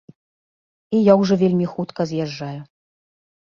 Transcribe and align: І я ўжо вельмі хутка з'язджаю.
І 0.99 1.01
я 1.07 1.13
ўжо 1.23 1.37
вельмі 1.43 1.67
хутка 1.75 2.01
з'язджаю. 2.13 2.57